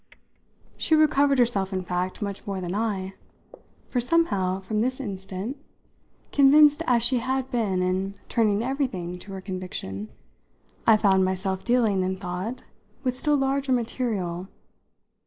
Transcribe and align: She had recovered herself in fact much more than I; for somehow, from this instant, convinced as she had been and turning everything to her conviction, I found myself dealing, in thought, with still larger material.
She 0.77 0.95
had 0.95 1.01
recovered 1.01 1.37
herself 1.37 1.71
in 1.71 1.83
fact 1.83 2.23
much 2.23 2.47
more 2.47 2.59
than 2.59 2.73
I; 2.73 3.13
for 3.87 3.99
somehow, 4.01 4.59
from 4.59 4.81
this 4.81 4.99
instant, 4.99 5.57
convinced 6.31 6.81
as 6.87 7.03
she 7.03 7.19
had 7.19 7.51
been 7.51 7.83
and 7.83 8.19
turning 8.27 8.63
everything 8.63 9.19
to 9.19 9.31
her 9.33 9.41
conviction, 9.41 10.09
I 10.87 10.97
found 10.97 11.23
myself 11.23 11.63
dealing, 11.63 12.01
in 12.01 12.15
thought, 12.17 12.63
with 13.03 13.15
still 13.15 13.37
larger 13.37 13.73
material. 13.73 14.47